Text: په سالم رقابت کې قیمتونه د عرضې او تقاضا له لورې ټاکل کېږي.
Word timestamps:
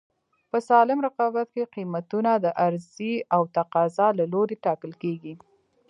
په 0.51 0.57
سالم 0.67 0.99
رقابت 1.07 1.47
کې 1.55 1.71
قیمتونه 1.75 2.31
د 2.37 2.45
عرضې 2.65 3.13
او 3.35 3.41
تقاضا 3.57 4.07
له 4.19 4.25
لورې 4.33 4.55
ټاکل 4.65 4.91
کېږي. 5.03 5.33